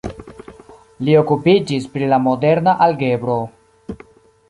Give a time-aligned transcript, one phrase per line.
[1.09, 3.41] Li okupiĝis pri la moderna algebro.